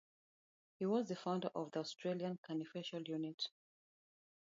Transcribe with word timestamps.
He 0.79 0.87
was 0.87 1.07
the 1.09 1.15
founder 1.15 1.51
of 1.53 1.69
the 1.73 1.79
Australian 1.81 2.39
Craniofacial 2.43 3.07
Unit. 3.07 3.47